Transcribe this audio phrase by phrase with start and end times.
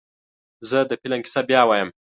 [0.69, 1.89] زه د فلم کیسه بیا وایم.